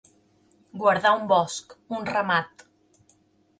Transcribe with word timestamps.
Guardar 0.83 1.11
un 1.19 1.27
bosc, 1.33 1.77
un 1.99 2.11
ramat. 2.11 2.67